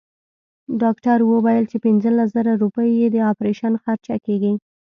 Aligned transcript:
ډاکټر 0.81 1.17
وويل 1.31 1.65
چې 1.71 1.77
پنځلس 1.85 2.27
زره 2.35 2.51
روپۍ 2.63 2.89
يې 2.99 3.07
د 3.11 3.17
اپرېشن 3.31 3.73
خرچه 3.83 4.15
کيږي. 4.25 4.53